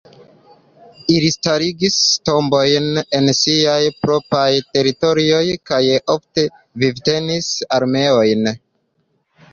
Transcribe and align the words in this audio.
Ili 1.15 1.27
starigis 1.33 1.97
tombojn 2.29 2.87
en 3.19 3.29
siaj 3.41 3.77
propraj 4.07 4.47
teritorioj 4.77 5.45
kaj 5.73 5.83
ofte 6.17 6.47
vivtenis 6.85 7.51
armeojn. 7.81 8.55